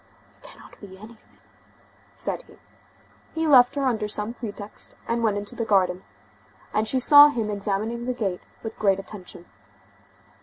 [0.39, 1.37] "It cannot be anything,"
[2.15, 2.57] said he.
[3.35, 6.03] He left her under some pretext, and went into the garden,
[6.73, 9.45] and she saw him examining the gate with great attention.